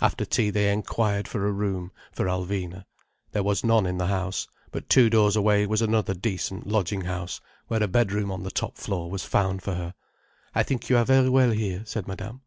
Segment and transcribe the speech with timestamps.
[0.00, 2.86] After tea they inquired for a room for Alvina.
[3.32, 4.48] There was none in the house.
[4.70, 8.78] But two doors away was another decent lodging house, where a bedroom on the top
[8.78, 9.92] floor was found for her.
[10.54, 12.40] "I think you are very well here," said Madame.